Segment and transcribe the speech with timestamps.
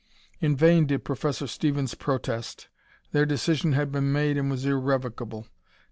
[0.39, 2.69] In vain did Professor Stevens protest.
[3.11, 5.45] Their decision had been made and was irrevocable.